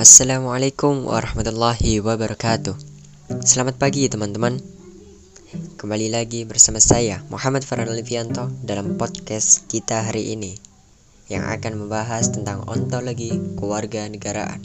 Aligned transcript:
Assalamualaikum 0.00 1.12
warahmatullahi 1.12 2.00
wabarakatuh. 2.00 2.72
Selamat 3.44 3.76
pagi 3.76 4.08
teman-teman. 4.08 4.56
Kembali 5.76 6.08
lagi 6.08 6.48
bersama 6.48 6.80
saya 6.80 7.20
Muhammad 7.28 7.68
Farhan 7.68 7.92
Livianto 7.92 8.48
Dalam 8.64 8.96
podcast 8.96 9.68
kita 9.68 10.08
hari 10.08 10.32
ini 10.32 10.56
Yang 11.28 11.44
akan 11.52 11.72
membahas 11.84 12.32
tentang 12.32 12.64
ontologi 12.64 13.28
keluarga 13.60 14.08
negaraan. 14.08 14.64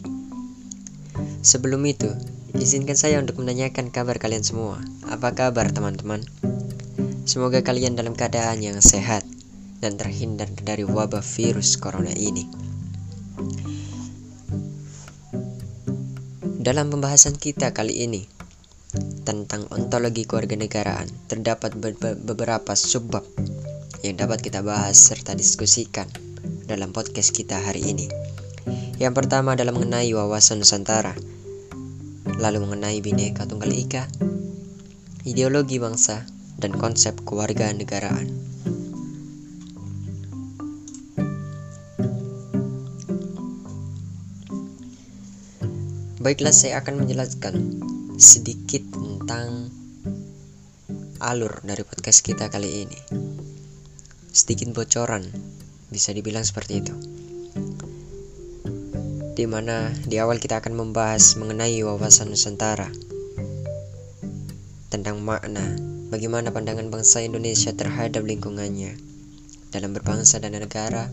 Sebelum 1.44 1.84
itu 1.84 2.16
Izinkan 2.55 2.95
saya 2.95 3.20
untuk 3.20 3.36
menanyakan 3.44 3.91
kabar 3.91 4.16
kalian 4.16 4.48
semua. 4.48 4.80
Apa 5.04 5.36
kabar 5.36 5.67
teman-teman? 5.67 6.23
Semoga 7.27 7.59
kalian 7.59 7.99
dalam 7.99 8.16
keadaan 8.16 8.63
yang 8.63 8.80
sehat 8.80 9.27
Dan 9.84 9.99
terhindar 9.99 10.48
dari 10.63 10.88
wabah 10.88 11.20
virus 11.20 11.76
corona 11.76 12.16
ini 12.16 12.65
Dalam 16.66 16.90
pembahasan 16.90 17.38
kita 17.38 17.78
kali 17.78 18.10
ini 18.10 18.26
tentang 19.22 19.70
ontologi 19.70 20.26
kewarganegaraan, 20.26 21.05
terdapat 21.30 21.78
beberapa 22.26 22.74
subbab 22.74 23.22
yang 24.02 24.18
dapat 24.18 24.41
kita 24.41 24.66
bahas 24.66 24.98
serta 24.98 25.38
diskusikan 25.38 26.10
dalam 26.66 26.90
podcast 26.90 27.38
kita 27.38 27.62
hari 27.62 27.86
ini. 27.86 28.10
Yang 28.98 29.14
pertama 29.14 29.54
adalah 29.54 29.78
mengenai 29.78 30.10
wawasan 30.18 30.66
Nusantara, 30.66 31.14
lalu 32.41 32.58
mengenai 32.66 32.98
Bhinneka 32.98 33.46
Tunggal 33.46 33.70
Ika, 33.70 34.10
ideologi 35.22 35.77
bangsa, 35.77 36.26
dan 36.58 36.74
konsep 36.74 37.13
kewarganegaraan. 37.30 38.45
Baiklah, 46.26 46.57
saya 46.57 46.81
akan 46.81 47.05
menjelaskan 47.05 47.54
sedikit 48.18 48.81
tentang 48.90 49.70
alur 51.21 51.62
dari 51.62 51.85
podcast 51.85 52.26
kita 52.26 52.49
kali 52.49 52.82
ini. 52.82 52.98
Sedikit 54.34 54.73
bocoran, 54.73 55.21
bisa 55.93 56.17
dibilang 56.17 56.41
seperti 56.41 56.82
itu. 56.82 56.98
Di 59.37 59.45
mana 59.45 59.93
di 60.01 60.17
awal 60.17 60.41
kita 60.41 60.65
akan 60.65 60.73
membahas 60.73 61.37
mengenai 61.37 61.77
wawasan 61.85 62.34
Nusantara 62.34 62.89
tentang 64.89 65.22
makna 65.22 65.78
bagaimana 66.09 66.50
pandangan 66.50 66.89
bangsa 66.89 67.22
Indonesia 67.22 67.69
terhadap 67.69 68.25
lingkungannya 68.25 68.97
dalam 69.69 69.94
berbangsa 69.94 70.41
dan 70.41 70.57
negara 70.57 71.06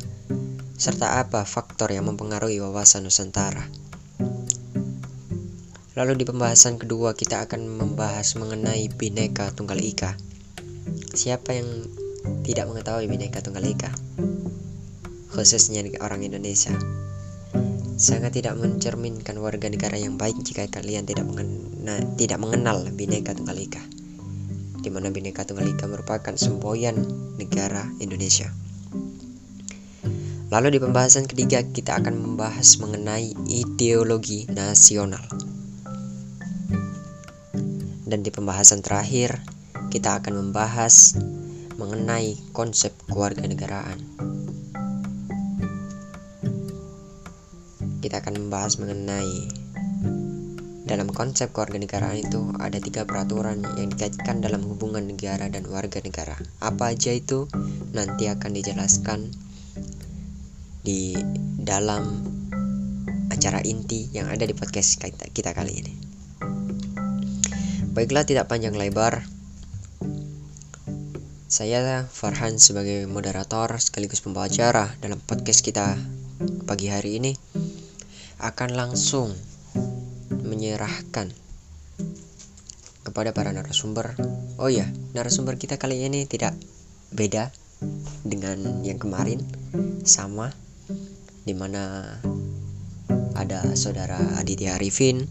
serta 0.81 1.21
apa 1.21 1.45
faktor 1.45 1.93
yang 1.93 2.09
mempengaruhi 2.09 2.65
wawasan 2.65 3.05
Nusantara. 3.05 3.82
Lalu 5.93 6.21
di 6.21 6.25
pembahasan 6.25 6.81
kedua 6.81 7.13
kita 7.13 7.45
akan 7.45 7.69
membahas 7.69 8.33
mengenai 8.41 8.89
Bhinneka 8.89 9.53
Tunggal 9.53 9.77
Ika. 9.77 10.17
Siapa 11.13 11.53
yang 11.53 11.69
tidak 12.49 12.73
mengetahui 12.73 13.13
Bhinneka 13.13 13.45
Tunggal 13.45 13.61
Ika? 13.69 13.93
Khususnya 15.37 15.85
orang 16.01 16.25
Indonesia. 16.25 16.73
Sangat 18.01 18.41
tidak 18.41 18.57
mencerminkan 18.57 19.37
warga 19.37 19.69
negara 19.69 20.01
yang 20.01 20.17
baik 20.17 20.41
jika 20.41 20.65
kalian 20.73 21.05
tidak 21.05 21.29
mengenal, 21.29 22.01
tidak 22.17 22.41
mengenal 22.41 22.89
Bhinneka 22.97 23.37
Tunggal 23.37 23.61
Ika. 23.61 23.85
Di 24.81 24.89
mana 24.89 25.13
Bhinneka 25.13 25.45
Tunggal 25.45 25.77
Ika 25.77 25.93
merupakan 25.93 26.33
semboyan 26.41 27.05
negara 27.37 27.85
Indonesia. 28.01 28.49
Lalu 30.49 30.73
di 30.73 30.79
pembahasan 30.81 31.29
ketiga 31.29 31.61
kita 31.61 32.01
akan 32.01 32.17
membahas 32.17 32.81
mengenai 32.81 33.37
ideologi 33.45 34.49
nasional. 34.49 35.21
Dan 38.13 38.21
di 38.21 38.29
pembahasan 38.29 38.85
terakhir, 38.85 39.41
kita 39.89 40.21
akan 40.21 40.37
membahas 40.37 41.17
mengenai 41.81 42.37
konsep 42.53 42.93
keluarga 43.09 43.41
negaraan. 43.49 43.97
Kita 48.05 48.21
akan 48.21 48.37
membahas 48.37 48.77
mengenai 48.77 49.49
dalam 50.85 51.09
konsep 51.09 51.57
keluarga 51.57 51.81
negaraan 51.81 52.21
itu 52.21 52.53
ada 52.61 52.77
tiga 52.77 53.09
peraturan 53.09 53.65
yang 53.81 53.89
dikaitkan 53.89 54.45
dalam 54.45 54.61
hubungan 54.61 55.09
negara 55.09 55.49
dan 55.49 55.65
warga 55.73 56.05
negara. 56.05 56.37
Apa 56.61 56.93
aja 56.93 57.17
itu 57.17 57.49
nanti 57.97 58.29
akan 58.29 58.53
dijelaskan 58.53 59.33
di 60.85 61.17
dalam 61.57 62.21
acara 63.33 63.65
inti 63.65 64.13
yang 64.13 64.29
ada 64.29 64.45
di 64.45 64.53
podcast 64.53 65.01
kita 65.33 65.57
kali 65.57 65.81
ini. 65.81 66.12
Baiklah 67.93 68.25
tidak 68.25 68.49
panjang 68.49 68.73
lebar. 68.73 69.21
Saya 71.45 72.09
Farhan 72.09 72.57
sebagai 72.57 73.05
moderator 73.05 73.69
sekaligus 73.77 74.25
pembawa 74.25 74.49
acara 74.49 74.97
dalam 75.05 75.21
podcast 75.21 75.61
kita 75.61 76.01
pagi 76.65 76.89
hari 76.89 77.21
ini 77.21 77.37
Akan 78.41 78.73
langsung 78.73 79.37
menyerahkan 80.41 81.37
kepada 83.05 83.37
para 83.37 83.53
narasumber. 83.53 84.17
Oh 84.57 84.73
ya, 84.73 84.89
narasumber 85.13 85.61
kita 85.61 85.77
kali 85.77 86.09
ini 86.09 86.25
tidak 86.25 86.57
beda 87.13 87.53
dengan 88.25 88.81
yang 88.81 88.97
kemarin. 88.97 89.45
Sama 90.09 90.49
Di 91.45 91.53
mana 91.53 92.17
ada 93.37 93.77
saudara 93.77 94.17
Aditya 94.41 94.81
Arifin 94.81 95.29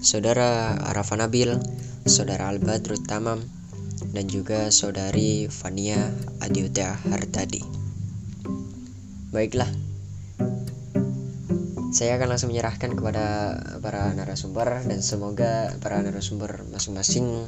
saudara 0.00 0.80
Arafa 0.80 1.12
Nabil, 1.20 1.52
saudara 2.08 2.48
Albadrut 2.48 3.04
Tamam, 3.04 3.44
dan 4.16 4.24
juga 4.32 4.72
saudari 4.72 5.44
Fania 5.52 6.08
Adiuta 6.40 6.96
Hartadi. 7.12 7.60
Baiklah, 9.30 9.68
saya 11.92 12.16
akan 12.16 12.32
langsung 12.32 12.48
menyerahkan 12.48 12.96
kepada 12.96 13.54
para 13.84 14.08
narasumber 14.16 14.82
dan 14.88 15.04
semoga 15.04 15.68
para 15.84 16.00
narasumber 16.00 16.64
masing-masing 16.72 17.44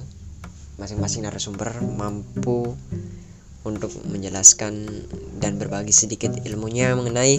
masing-masing 0.76 1.24
narasumber 1.24 1.72
mampu 1.80 2.76
untuk 3.62 3.94
menjelaskan 4.10 4.86
dan 5.38 5.56
berbagi 5.56 5.94
sedikit 5.94 6.34
ilmunya 6.42 6.92
mengenai 6.98 7.38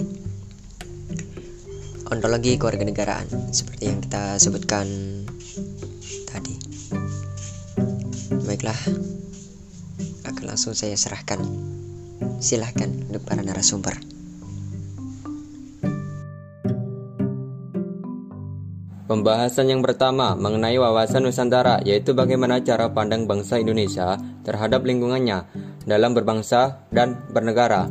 ontologi 2.12 2.60
kewarganegaraan 2.60 3.52
seperti 3.54 3.88
yang 3.88 4.00
kita 4.04 4.36
sebutkan 4.36 4.86
tadi. 6.28 6.54
Baiklah, 8.44 8.76
akan 10.28 10.44
langsung 10.44 10.76
saya 10.76 10.96
serahkan. 10.96 11.40
Silahkan 12.40 12.92
untuk 13.08 13.24
para 13.24 13.40
narasumber. 13.40 13.96
Pembahasan 19.04 19.68
yang 19.68 19.84
pertama 19.84 20.32
mengenai 20.32 20.80
wawasan 20.80 21.28
Nusantara 21.28 21.78
yaitu 21.84 22.16
bagaimana 22.16 22.64
cara 22.64 22.88
pandang 22.88 23.28
bangsa 23.28 23.60
Indonesia 23.60 24.16
terhadap 24.42 24.80
lingkungannya 24.80 25.44
dalam 25.84 26.16
berbangsa 26.16 26.88
dan 26.88 27.20
bernegara. 27.28 27.86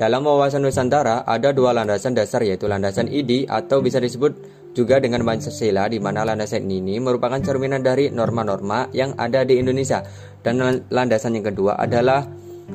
Dalam 0.00 0.24
wawasan 0.24 0.64
Nusantara 0.64 1.22
ada 1.28 1.52
dua 1.52 1.76
landasan 1.76 2.16
dasar 2.16 2.40
yaitu 2.42 2.66
landasan 2.66 3.12
ID 3.12 3.46
atau 3.46 3.84
bisa 3.84 4.00
disebut 4.00 4.32
juga 4.72 4.96
dengan 4.98 5.20
Pancasila 5.22 5.84
di 5.86 6.00
mana 6.00 6.24
landasan 6.24 6.64
ini 6.64 6.96
merupakan 6.96 7.36
cerminan 7.44 7.84
dari 7.84 8.08
norma-norma 8.08 8.88
yang 8.96 9.12
ada 9.20 9.44
di 9.44 9.60
Indonesia 9.60 10.00
dan 10.40 10.58
landasan 10.88 11.36
yang 11.36 11.52
kedua 11.52 11.76
adalah 11.76 12.24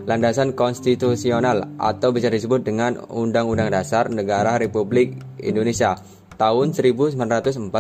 landasan 0.06 0.54
konstitusional 0.54 1.66
atau 1.82 2.14
bisa 2.14 2.30
disebut 2.30 2.62
dengan 2.62 3.02
Undang-Undang 3.10 3.74
Dasar 3.74 4.14
Negara 4.14 4.62
Republik 4.62 5.18
Indonesia 5.42 5.98
tahun 6.38 6.78
1945 6.78 7.74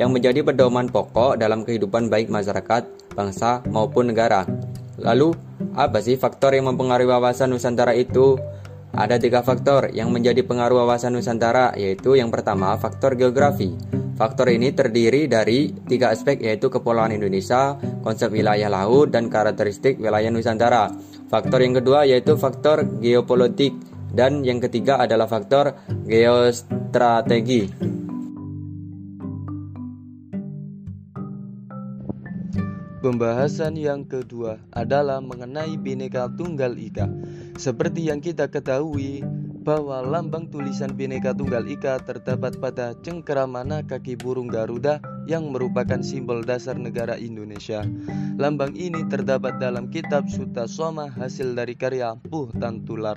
yang 0.00 0.10
menjadi 0.10 0.40
pedoman 0.40 0.88
pokok 0.88 1.36
dalam 1.36 1.68
kehidupan 1.68 2.08
baik 2.08 2.32
masyarakat, 2.32 3.12
bangsa 3.12 3.60
maupun 3.68 4.08
negara. 4.08 4.48
Lalu, 5.00 5.32
apa 5.76 6.04
sih 6.04 6.20
faktor 6.20 6.52
yang 6.56 6.68
mempengaruhi 6.68 7.08
wawasan 7.08 7.50
Nusantara 7.50 7.96
itu? 7.96 8.36
Ada 8.90 9.22
tiga 9.22 9.46
faktor 9.46 9.94
yang 9.94 10.10
menjadi 10.10 10.42
pengaruh 10.42 10.82
wawasan 10.82 11.14
Nusantara, 11.14 11.72
yaitu 11.78 12.18
yang 12.18 12.28
pertama 12.28 12.74
faktor 12.74 13.14
geografi. 13.14 13.70
Faktor 14.18 14.52
ini 14.52 14.74
terdiri 14.76 15.30
dari 15.30 15.72
tiga 15.88 16.12
aspek 16.12 16.42
yaitu 16.44 16.68
kepulauan 16.68 17.14
Indonesia, 17.14 17.78
konsep 18.04 18.28
wilayah 18.34 18.68
laut, 18.68 19.08
dan 19.14 19.32
karakteristik 19.32 19.96
wilayah 19.96 20.28
Nusantara. 20.28 20.92
Faktor 21.30 21.62
yang 21.62 21.78
kedua 21.78 22.04
yaitu 22.04 22.34
faktor 22.34 22.84
geopolitik, 23.00 23.72
dan 24.10 24.42
yang 24.42 24.58
ketiga 24.58 24.98
adalah 24.98 25.30
faktor 25.30 25.78
geostrategi. 26.04 27.70
Pembahasan 33.00 33.80
yang 33.80 34.04
kedua 34.04 34.60
adalah 34.76 35.24
mengenai 35.24 35.80
Bhinneka 35.80 36.28
Tunggal 36.36 36.76
Ika. 36.76 37.08
Seperti 37.56 38.12
yang 38.12 38.20
kita 38.20 38.52
ketahui, 38.52 39.24
bahwa 39.60 40.04
lambang 40.04 40.52
tulisan 40.52 40.92
Bhinneka 40.92 41.32
Tunggal 41.32 41.64
Ika 41.64 42.00
terdapat 42.04 42.60
pada 42.60 42.92
cengkeramana 43.00 43.84
kaki 43.88 44.20
burung 44.20 44.52
Garuda 44.52 45.00
yang 45.24 45.48
merupakan 45.48 46.04
simbol 46.04 46.44
dasar 46.44 46.76
negara 46.76 47.16
Indonesia. 47.16 47.88
Lambang 48.36 48.76
ini 48.76 49.04
terdapat 49.08 49.56
dalam 49.56 49.88
kitab 49.88 50.28
Sutta 50.28 50.68
Soma 50.68 51.08
hasil 51.08 51.56
dari 51.56 51.80
karya 51.80 52.20
Puh 52.20 52.52
Tantular. 52.52 53.16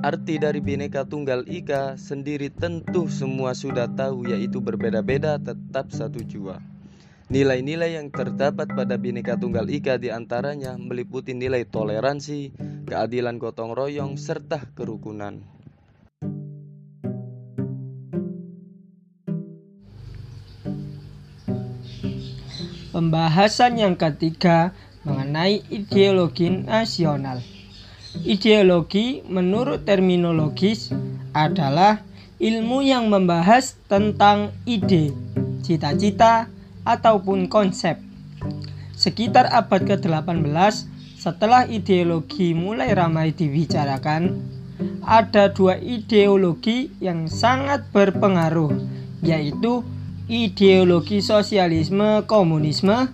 Arti 0.00 0.40
dari 0.40 0.64
Bhinneka 0.64 1.04
Tunggal 1.04 1.44
Ika 1.44 2.00
sendiri 2.00 2.48
tentu 2.48 3.04
semua 3.12 3.52
sudah 3.52 3.84
tahu 3.84 4.32
yaitu 4.32 4.64
berbeda-beda 4.64 5.36
tetap 5.36 5.92
satu 5.92 6.24
jua. 6.24 6.77
Nilai-nilai 7.28 8.00
yang 8.00 8.08
terdapat 8.08 8.72
pada 8.72 8.96
Bhinneka 8.96 9.36
Tunggal 9.36 9.68
Ika 9.68 10.00
di 10.00 10.08
antaranya 10.08 10.80
meliputi 10.80 11.36
nilai 11.36 11.68
toleransi, 11.68 12.56
keadilan 12.88 13.36
gotong 13.36 13.76
royong, 13.76 14.16
serta 14.16 14.64
kerukunan. 14.72 15.44
Pembahasan 22.96 23.76
yang 23.76 24.00
ketiga 24.00 24.72
mengenai 25.04 25.60
ideologi 25.68 26.48
nasional. 26.48 27.44
Ideologi 28.24 29.20
menurut 29.28 29.84
terminologis 29.84 30.96
adalah 31.36 32.00
ilmu 32.40 32.80
yang 32.80 33.12
membahas 33.12 33.76
tentang 33.84 34.56
ide, 34.64 35.12
cita-cita, 35.60 36.48
ataupun 36.88 37.52
konsep. 37.52 38.00
Sekitar 38.96 39.52
abad 39.52 39.84
ke-18, 39.84 40.88
setelah 41.20 41.68
ideologi 41.68 42.56
mulai 42.56 42.96
ramai 42.96 43.36
dibicarakan, 43.36 44.40
ada 45.04 45.52
dua 45.52 45.76
ideologi 45.76 46.88
yang 47.02 47.28
sangat 47.28 47.84
berpengaruh, 47.92 48.72
yaitu 49.20 49.84
ideologi 50.30 51.20
sosialisme 51.20 52.24
komunisme 52.24 53.10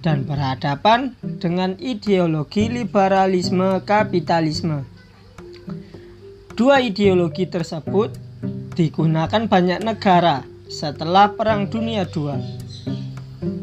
dan 0.00 0.22
berhadapan 0.22 1.12
dengan 1.42 1.74
ideologi 1.82 2.70
liberalisme 2.70 3.82
kapitalisme. 3.82 4.86
Dua 6.54 6.82
ideologi 6.82 7.46
tersebut 7.46 8.14
digunakan 8.74 9.42
banyak 9.50 9.82
negara 9.82 10.46
setelah 10.70 11.34
Perang 11.34 11.66
Dunia 11.66 12.06
II. 12.06 12.67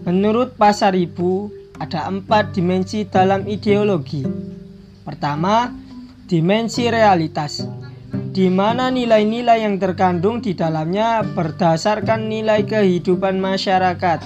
Menurut 0.06 0.54
Pasar 0.54 0.94
Ibu, 0.94 1.50
ada 1.82 2.06
empat 2.06 2.54
dimensi 2.54 3.10
dalam 3.10 3.50
ideologi. 3.50 4.22
Pertama, 5.02 5.74
dimensi 6.30 6.86
realitas, 6.86 7.66
di 8.30 8.46
mana 8.54 8.94
nilai-nilai 8.94 9.66
yang 9.66 9.82
terkandung 9.82 10.46
di 10.46 10.54
dalamnya 10.54 11.26
berdasarkan 11.26 12.30
nilai 12.30 12.70
kehidupan 12.70 13.42
masyarakat. 13.42 14.22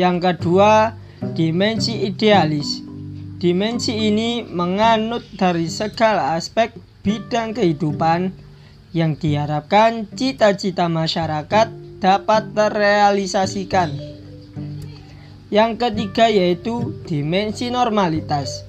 Yang 0.00 0.16
kedua, 0.16 0.96
dimensi 1.36 2.00
idealis. 2.08 2.80
Dimensi 3.36 3.92
ini 3.92 4.48
menganut 4.48 5.28
dari 5.36 5.68
segala 5.68 6.40
aspek 6.40 6.72
bidang 7.04 7.52
kehidupan 7.52 8.32
yang 8.96 9.12
diharapkan 9.12 10.08
cita-cita 10.16 10.88
masyarakat 10.88 11.68
dapat 12.00 12.42
terrealisasikan. 12.56 14.19
Yang 15.50 15.82
ketiga 15.82 16.30
yaitu 16.30 16.94
dimensi 17.10 17.74
normalitas. 17.74 18.62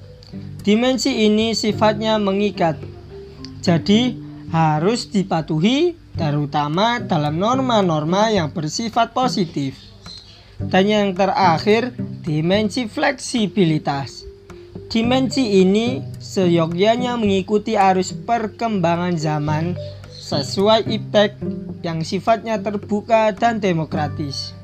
Dimensi 0.66 1.26
ini 1.30 1.54
sifatnya 1.54 2.18
mengikat. 2.18 2.78
Jadi 3.62 4.18
harus 4.50 5.06
dipatuhi 5.06 5.94
terutama 6.18 6.98
dalam 6.98 7.38
norma-norma 7.38 8.34
yang 8.34 8.50
bersifat 8.50 9.14
positif. 9.14 9.78
Dan 10.58 10.90
yang 10.90 11.08
terakhir, 11.14 11.94
dimensi 12.22 12.86
fleksibilitas. 12.86 14.26
Dimensi 14.90 15.62
ini 15.62 16.02
seyogyanya 16.18 17.18
mengikuti 17.18 17.74
arus 17.78 18.12
perkembangan 18.12 19.16
zaman 19.16 19.74
sesuai 20.22 20.86
iptek 20.86 21.38
yang 21.82 22.06
sifatnya 22.06 22.60
terbuka 22.62 23.34
dan 23.34 23.58
demokratis. 23.58 24.61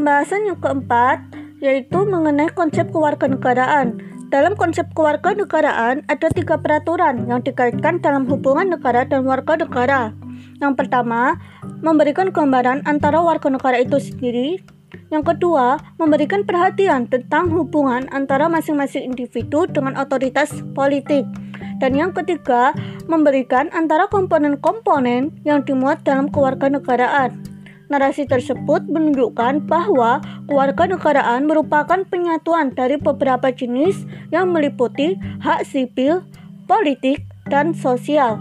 Pembahasan 0.00 0.48
yang 0.48 0.56
keempat 0.64 1.28
yaitu 1.60 2.08
mengenai 2.08 2.48
konsep 2.56 2.88
kewarganegaraan. 2.88 4.00
Dalam 4.32 4.56
konsep 4.56 4.88
kewarganegaraan 4.96 6.08
ada 6.08 6.28
tiga 6.32 6.56
peraturan 6.56 7.28
yang 7.28 7.44
dikaitkan 7.44 8.00
dalam 8.00 8.24
hubungan 8.24 8.72
negara 8.72 9.04
dan 9.04 9.28
warga 9.28 9.60
negara. 9.60 10.16
Yang 10.56 10.72
pertama, 10.80 11.36
memberikan 11.84 12.32
gambaran 12.32 12.88
antara 12.88 13.20
warga 13.20 13.52
negara 13.52 13.76
itu 13.76 14.00
sendiri. 14.00 14.64
Yang 15.12 15.36
kedua, 15.36 15.76
memberikan 16.00 16.48
perhatian 16.48 17.04
tentang 17.04 17.52
hubungan 17.52 18.08
antara 18.08 18.48
masing-masing 18.48 19.04
individu 19.04 19.68
dengan 19.68 20.00
otoritas 20.00 20.64
politik. 20.72 21.28
Dan 21.76 21.92
yang 21.92 22.16
ketiga, 22.16 22.72
memberikan 23.04 23.68
antara 23.76 24.08
komponen-komponen 24.08 25.44
yang 25.44 25.60
dimuat 25.60 26.00
dalam 26.08 26.32
kewarganegaraan. 26.32 27.49
Narasi 27.90 28.22
tersebut 28.22 28.86
menunjukkan 28.86 29.66
bahwa 29.66 30.22
kewarganegaraan 30.46 31.50
merupakan 31.50 32.06
penyatuan 32.06 32.70
dari 32.70 32.94
beberapa 32.94 33.50
jenis 33.50 34.06
yang 34.30 34.54
meliputi 34.54 35.18
hak 35.42 35.66
sipil, 35.66 36.22
politik, 36.70 37.26
dan 37.50 37.74
sosial. 37.74 38.38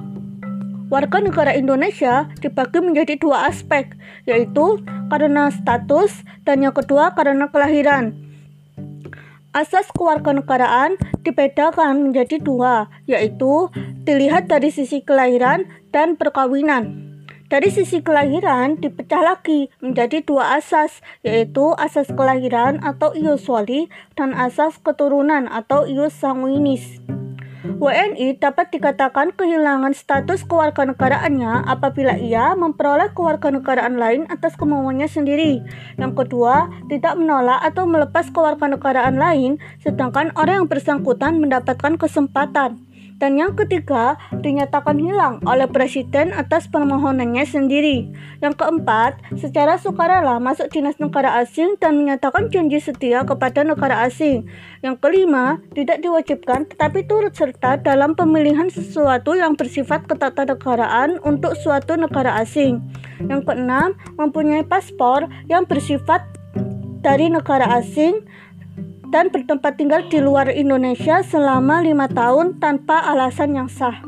Warga 0.94 1.26
negara 1.26 1.58
Indonesia 1.58 2.30
dibagi 2.38 2.78
menjadi 2.78 3.18
dua 3.18 3.50
aspek, 3.50 3.98
yaitu 4.30 4.86
karena 5.10 5.50
status 5.50 6.22
dan 6.46 6.62
yang 6.62 6.74
kedua 6.78 7.18
karena 7.18 7.50
kelahiran. 7.50 8.14
Asas 9.50 9.90
kewarganegaraan 9.98 10.94
dibedakan 11.26 12.06
menjadi 12.06 12.38
dua, 12.38 12.86
yaitu 13.10 13.74
dilihat 14.06 14.46
dari 14.46 14.70
sisi 14.70 15.02
kelahiran 15.02 15.66
dan 15.90 16.14
perkawinan. 16.22 17.09
Dari 17.50 17.74
sisi 17.74 18.06
kelahiran 18.06 18.78
dipecah 18.78 19.26
lagi 19.26 19.74
menjadi 19.82 20.22
dua 20.22 20.62
asas, 20.62 21.02
yaitu 21.26 21.74
asas 21.82 22.06
kelahiran 22.14 22.78
atau 22.86 23.10
ius 23.18 23.50
wali 23.50 23.90
dan 24.14 24.38
asas 24.38 24.78
keturunan 24.78 25.50
atau 25.50 25.90
ius 25.90 26.14
sanguinis. 26.14 27.02
WNI 27.82 28.38
dapat 28.38 28.70
dikatakan 28.70 29.34
kehilangan 29.34 29.98
status 29.98 30.46
kewarganegaraannya 30.46 31.66
apabila 31.66 32.22
ia 32.22 32.54
memperoleh 32.54 33.18
kewarganegaraan 33.18 33.98
lain 33.98 34.30
atas 34.30 34.54
kemauannya 34.54 35.10
sendiri. 35.10 35.66
Yang 35.98 36.14
kedua, 36.22 36.70
tidak 36.86 37.18
menolak 37.18 37.66
atau 37.66 37.90
melepas 37.90 38.30
kewarganegaraan 38.30 39.18
lain, 39.18 39.58
sedangkan 39.82 40.38
orang 40.38 40.64
yang 40.64 40.70
bersangkutan 40.70 41.42
mendapatkan 41.42 41.98
kesempatan 41.98 42.89
dan 43.20 43.36
yang 43.36 43.52
ketiga, 43.52 44.16
dinyatakan 44.32 44.96
hilang 44.96 45.44
oleh 45.44 45.68
presiden 45.68 46.32
atas 46.32 46.72
permohonannya 46.72 47.44
sendiri. 47.44 48.08
Yang 48.40 48.64
keempat, 48.64 49.20
secara 49.36 49.76
sukarela 49.76 50.40
masuk 50.40 50.72
dinas 50.72 50.96
negara 51.04 51.44
asing 51.44 51.76
dan 51.84 52.00
menyatakan 52.00 52.48
janji 52.48 52.80
setia 52.80 53.28
kepada 53.28 53.68
negara 53.68 54.08
asing. 54.08 54.48
Yang 54.80 55.04
kelima, 55.04 55.60
tidak 55.76 56.00
diwajibkan 56.00 56.72
tetapi 56.72 57.04
turut 57.12 57.36
serta 57.36 57.76
dalam 57.84 58.16
pemilihan 58.16 58.72
sesuatu 58.72 59.36
yang 59.36 59.60
bersifat 59.60 60.08
ketatanegaraan 60.08 61.20
untuk 61.28 61.60
suatu 61.60 62.00
negara 62.00 62.40
asing. 62.40 62.80
Yang 63.20 63.52
keenam, 63.52 64.00
mempunyai 64.16 64.64
paspor 64.64 65.28
yang 65.52 65.68
bersifat 65.68 66.24
dari 67.04 67.28
negara 67.28 67.80
asing 67.80 68.24
dan 69.10 69.34
bertempat 69.34 69.78
tinggal 69.78 70.06
di 70.06 70.22
luar 70.22 70.54
Indonesia 70.54 71.26
selama 71.26 71.82
lima 71.82 72.06
tahun 72.06 72.62
tanpa 72.62 73.10
alasan 73.10 73.58
yang 73.58 73.70
sah. 73.70 74.06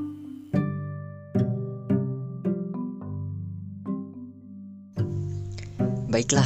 Baiklah, 6.11 6.45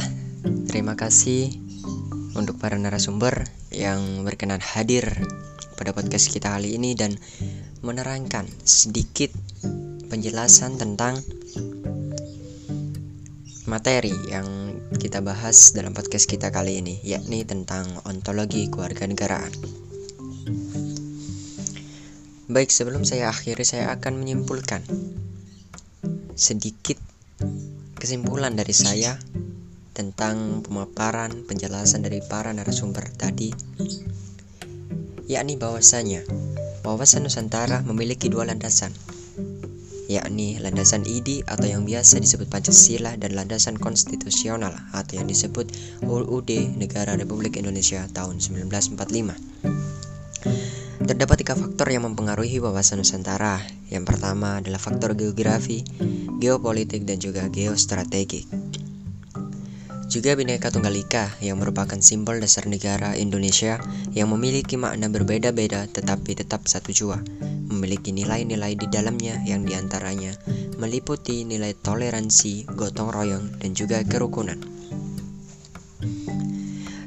terima 0.70 0.96
kasih 0.96 1.52
untuk 2.38 2.56
para 2.56 2.78
narasumber 2.78 3.44
yang 3.74 4.22
berkenan 4.22 4.62
hadir 4.62 5.04
pada 5.76 5.92
podcast 5.92 6.32
kita 6.32 6.54
kali 6.54 6.78
ini 6.78 6.96
dan 6.96 7.18
menerangkan 7.84 8.48
sedikit 8.64 9.28
penjelasan 10.08 10.78
tentang 10.80 11.18
materi 13.66 14.14
yang 14.30 14.78
kita 14.94 15.18
bahas 15.22 15.74
dalam 15.74 15.90
podcast 15.90 16.30
kita 16.30 16.54
kali 16.54 16.78
ini, 16.78 17.02
yakni 17.02 17.42
tentang 17.42 17.86
ontologi 18.06 18.70
keluarga 18.70 19.06
negaraan. 19.10 19.50
Baik, 22.46 22.70
sebelum 22.70 23.02
saya 23.02 23.34
akhiri, 23.34 23.66
saya 23.66 23.90
akan 23.90 24.22
menyimpulkan 24.22 24.86
sedikit 26.38 26.96
kesimpulan 27.98 28.54
dari 28.54 28.70
saya 28.70 29.18
tentang 29.92 30.62
pemaparan 30.62 31.42
penjelasan 31.48 32.06
dari 32.06 32.22
para 32.22 32.54
narasumber 32.54 33.10
tadi 33.18 33.50
yakni 35.26 35.58
bahwasanya 35.58 36.22
wawasan 36.86 37.26
Nusantara 37.26 37.82
memiliki 37.82 38.30
dua 38.30 38.46
landasan, 38.46 38.94
yakni 40.06 40.58
landasan 40.62 41.02
IDI 41.02 41.42
atau 41.46 41.66
yang 41.66 41.82
biasa 41.86 42.22
disebut 42.22 42.46
Pancasila 42.50 43.18
dan 43.18 43.34
landasan 43.34 43.76
konstitusional 43.78 44.74
atau 44.94 45.18
yang 45.18 45.26
disebut 45.26 45.70
UUD 46.06 46.78
Negara 46.78 47.18
Republik 47.18 47.58
Indonesia 47.58 48.06
tahun 48.14 48.38
1945. 48.38 48.96
Terdapat 51.06 51.36
tiga 51.38 51.54
faktor 51.54 51.86
yang 51.92 52.02
mempengaruhi 52.08 52.58
wawasan 52.58 52.98
Nusantara. 52.98 53.62
Yang 53.86 54.10
pertama 54.10 54.58
adalah 54.58 54.82
faktor 54.82 55.14
geografi, 55.14 55.86
geopolitik, 56.42 57.06
dan 57.06 57.22
juga 57.22 57.46
geostrategi. 57.46 58.42
Juga 60.06 60.38
Bhinneka 60.38 60.70
Tunggal 60.70 60.96
Ika 61.02 61.42
yang 61.42 61.58
merupakan 61.58 61.98
simbol 61.98 62.38
dasar 62.38 62.70
negara 62.70 63.18
Indonesia 63.18 63.78
yang 64.14 64.30
memiliki 64.30 64.78
makna 64.78 65.10
berbeda-beda 65.10 65.86
tetapi 65.90 66.38
tetap 66.38 66.64
satu 66.70 66.94
jua. 66.94 67.18
Memiliki 67.66 68.14
nilai-nilai 68.14 68.78
di 68.78 68.86
dalamnya 68.86 69.42
yang 69.42 69.66
di 69.66 69.74
antaranya 69.74 70.32
meliputi 70.78 71.42
nilai 71.42 71.74
toleransi, 71.74 72.70
gotong 72.70 73.10
royong, 73.10 73.58
dan 73.58 73.74
juga 73.74 74.00
kerukunan. 74.06 74.60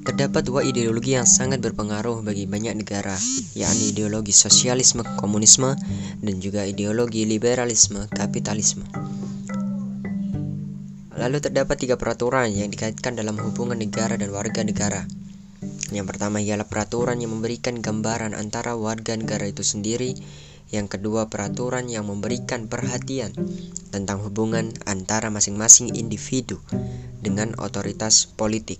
Terdapat 0.10 0.42
dua 0.42 0.66
ideologi 0.66 1.14
yang 1.14 1.30
sangat 1.30 1.62
berpengaruh 1.62 2.26
bagi 2.26 2.50
banyak 2.50 2.82
negara, 2.82 3.14
yakni 3.54 3.94
ideologi 3.94 4.34
sosialisme 4.34 5.06
komunisme 5.22 5.78
dan 6.20 6.36
juga 6.42 6.66
ideologi 6.66 7.30
liberalisme 7.30 8.10
kapitalisme. 8.10 8.84
Lalu 11.20 11.38
terdapat 11.44 11.78
tiga 11.78 12.00
peraturan 12.00 12.50
yang 12.50 12.72
dikaitkan 12.72 13.20
dalam 13.20 13.36
hubungan 13.38 13.76
negara 13.76 14.16
dan 14.16 14.32
warga 14.32 14.64
negara. 14.64 15.04
Yang 15.92 16.16
pertama 16.16 16.40
ialah 16.40 16.66
peraturan 16.66 17.20
yang 17.20 17.36
memberikan 17.36 17.84
gambaran 17.84 18.32
antara 18.34 18.80
warga 18.80 19.14
negara 19.20 19.46
itu 19.46 19.62
sendiri. 19.62 20.16
Yang 20.70 20.98
kedua, 21.02 21.34
peraturan 21.34 21.90
yang 21.90 22.06
memberikan 22.06 22.70
perhatian 22.70 23.34
tentang 23.90 24.22
hubungan 24.22 24.70
antara 24.86 25.34
masing-masing 25.34 25.98
individu 25.98 26.62
dengan 27.26 27.58
otoritas 27.58 28.30
politik. 28.30 28.78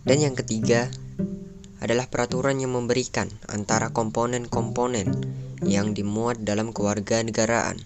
Dan 0.00 0.16
yang 0.16 0.32
ketiga 0.32 0.88
adalah 1.80 2.08
peraturan 2.08 2.56
yang 2.56 2.72
memberikan 2.72 3.28
antara 3.52 3.92
komponen-komponen 3.92 5.12
yang 5.64 5.92
dimuat 5.92 6.40
dalam 6.40 6.72
kewarganegaraan. 6.72 7.76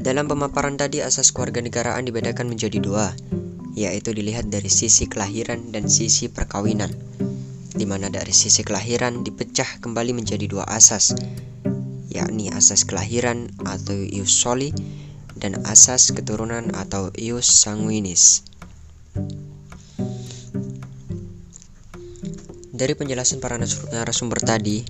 Dalam 0.00 0.32
pemaparan 0.32 0.80
tadi 0.80 1.04
asas 1.04 1.28
kewarganegaraan 1.36 2.08
dibedakan 2.08 2.48
menjadi 2.48 2.80
dua, 2.80 3.12
yaitu 3.76 4.16
dilihat 4.16 4.48
dari 4.48 4.72
sisi 4.72 5.04
kelahiran 5.04 5.76
dan 5.76 5.92
sisi 5.92 6.32
perkawinan, 6.32 6.88
di 7.80 7.88
mana 7.88 8.12
dari 8.12 8.36
sisi 8.36 8.60
kelahiran 8.60 9.24
dipecah 9.24 9.80
kembali 9.80 10.12
menjadi 10.12 10.44
dua 10.44 10.68
asas, 10.68 11.16
yakni 12.12 12.52
asas 12.52 12.84
kelahiran 12.84 13.48
atau 13.64 13.96
ius 13.96 14.36
soli 14.36 14.68
dan 15.40 15.56
asas 15.64 16.12
keturunan 16.12 16.76
atau 16.76 17.08
ius 17.16 17.48
sanguinis. 17.48 18.44
Dari 22.68 22.92
penjelasan 22.92 23.40
para 23.40 23.56
narasumber 23.56 24.44
tadi, 24.44 24.84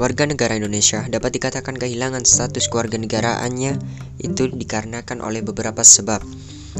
warga 0.00 0.24
negara 0.24 0.56
Indonesia 0.56 1.04
dapat 1.12 1.36
dikatakan 1.36 1.76
kehilangan 1.76 2.24
status 2.24 2.72
kewarganegaraannya 2.72 3.76
itu 4.24 4.48
dikarenakan 4.48 5.20
oleh 5.20 5.44
beberapa 5.44 5.84
sebab. 5.84 6.24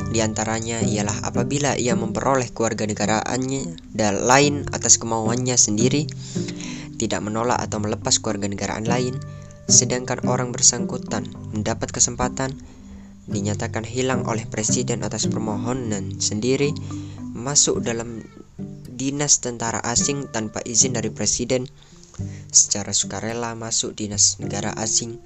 Di 0.08 0.24
antaranya 0.24 0.80
ialah 0.80 1.20
apabila 1.20 1.76
ia 1.76 1.92
memperoleh 1.92 2.48
kewarganegaraannya 2.56 3.92
dan 3.92 4.24
lain 4.24 4.64
atas 4.72 4.96
kemauannya 4.96 5.52
sendiri, 5.60 6.08
tidak 6.96 7.20
menolak 7.20 7.60
atau 7.60 7.76
melepas 7.76 8.16
kewarganegaraan 8.16 8.88
lain, 8.88 9.20
sedangkan 9.68 10.24
orang 10.24 10.48
bersangkutan 10.48 11.28
mendapat 11.52 11.92
kesempatan 11.92 12.56
dinyatakan 13.28 13.84
hilang 13.84 14.24
oleh 14.24 14.48
presiden 14.48 15.04
atas 15.04 15.28
permohonan 15.28 16.16
sendiri 16.16 16.72
masuk 17.36 17.84
dalam 17.84 18.24
dinas 18.88 19.44
tentara 19.44 19.84
asing 19.84 20.32
tanpa 20.32 20.64
izin 20.64 20.96
dari 20.96 21.12
presiden. 21.12 21.68
Secara 22.48 22.96
sukarela 22.96 23.54
masuk 23.54 23.94
dinas 23.94 24.40
negara 24.42 24.72
asing. 24.74 25.20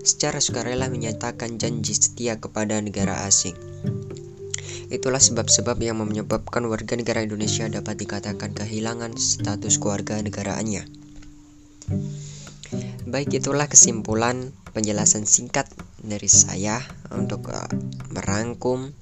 Secara 0.00 0.40
sukarela 0.40 0.88
menyatakan 0.88 1.60
janji 1.60 1.92
setia 1.92 2.40
kepada 2.40 2.80
negara 2.80 3.26
asing 3.28 3.52
Itulah 4.92 5.24
sebab-sebab 5.24 5.80
yang 5.80 6.04
menyebabkan 6.04 6.68
warga 6.68 6.92
negara 7.00 7.24
Indonesia 7.24 7.64
dapat 7.64 7.96
dikatakan 7.96 8.52
kehilangan 8.52 9.16
status 9.16 9.80
keluarga 9.80 10.20
negaraannya. 10.20 10.84
Baik 13.08 13.40
itulah 13.40 13.72
kesimpulan 13.72 14.52
penjelasan 14.76 15.24
singkat 15.24 15.64
dari 16.04 16.28
saya 16.28 16.84
untuk 17.08 17.48
uh, 17.48 17.72
merangkum 18.12 18.92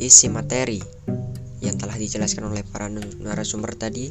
isi 0.00 0.32
materi 0.32 0.80
yang 1.60 1.76
telah 1.76 2.00
dijelaskan 2.00 2.48
oleh 2.48 2.64
para 2.64 2.88
narasumber 3.20 3.76
tadi. 3.76 4.08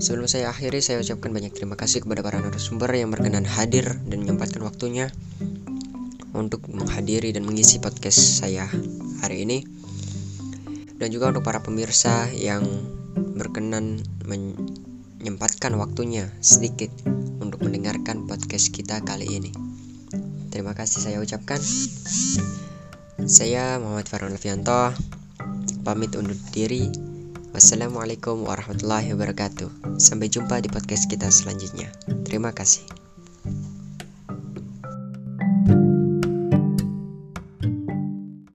Sebelum 0.00 0.24
saya 0.32 0.48
akhiri, 0.48 0.80
saya 0.80 0.96
ucapkan 1.04 1.28
banyak 1.28 1.52
terima 1.52 1.76
kasih 1.76 2.00
kepada 2.00 2.24
para 2.24 2.40
narasumber 2.40 2.88
yang 2.96 3.12
berkenan 3.12 3.44
hadir 3.44 4.00
dan 4.08 4.24
menyempatkan 4.24 4.64
waktunya 4.64 5.12
untuk 6.34 6.66
menghadiri 6.70 7.34
dan 7.34 7.46
mengisi 7.46 7.82
podcast 7.82 8.42
saya 8.42 8.68
hari 9.24 9.44
ini. 9.44 9.58
Dan 11.00 11.08
juga 11.08 11.32
untuk 11.32 11.42
para 11.44 11.64
pemirsa 11.64 12.28
yang 12.36 12.62
berkenan 13.16 14.04
menyempatkan 14.28 15.72
waktunya 15.80 16.28
sedikit 16.44 16.92
untuk 17.40 17.64
mendengarkan 17.64 18.28
podcast 18.28 18.70
kita 18.70 19.00
kali 19.00 19.26
ini. 19.26 19.50
Terima 20.52 20.76
kasih 20.76 21.00
saya 21.00 21.18
ucapkan. 21.22 21.58
Saya 23.24 23.80
Muhammad 23.80 24.08
Farhan 24.08 24.34
Alfianto 24.34 24.92
pamit 25.80 26.12
undur 26.16 26.36
diri. 26.52 26.90
Wassalamualaikum 27.50 28.46
warahmatullahi 28.46 29.10
wabarakatuh. 29.16 29.98
Sampai 29.98 30.30
jumpa 30.30 30.62
di 30.62 30.70
podcast 30.70 31.10
kita 31.10 31.26
selanjutnya. 31.32 31.90
Terima 32.22 32.54
kasih. 32.54 32.99